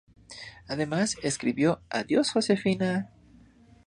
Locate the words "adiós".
1.91-2.31